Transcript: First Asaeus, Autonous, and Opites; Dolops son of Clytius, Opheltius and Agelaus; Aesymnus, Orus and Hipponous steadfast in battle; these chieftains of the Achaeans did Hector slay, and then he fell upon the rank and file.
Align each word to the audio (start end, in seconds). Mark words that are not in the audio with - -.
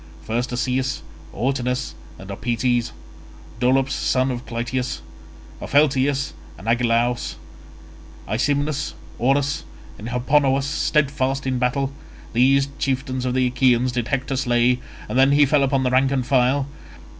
First 0.23 0.51
Asaeus, 0.51 1.03
Autonous, 1.31 1.93
and 2.17 2.31
Opites; 2.31 2.91
Dolops 3.59 3.91
son 3.93 4.31
of 4.31 4.47
Clytius, 4.47 5.03
Opheltius 5.61 6.33
and 6.57 6.67
Agelaus; 6.67 7.35
Aesymnus, 8.27 8.95
Orus 9.19 9.63
and 9.99 10.09
Hipponous 10.09 10.65
steadfast 10.65 11.45
in 11.45 11.59
battle; 11.59 11.91
these 12.33 12.69
chieftains 12.79 13.25
of 13.25 13.35
the 13.35 13.45
Achaeans 13.45 13.91
did 13.91 14.07
Hector 14.07 14.35
slay, 14.37 14.79
and 15.07 15.19
then 15.19 15.33
he 15.33 15.45
fell 15.45 15.61
upon 15.61 15.83
the 15.83 15.91
rank 15.91 16.09
and 16.11 16.25
file. 16.25 16.65